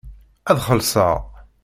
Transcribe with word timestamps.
Ad 0.49 0.57
xellṣeɣ. 0.67 1.17